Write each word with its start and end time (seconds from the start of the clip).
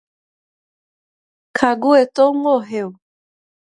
Caguetou, 1.57 2.31
morreu 2.43 2.89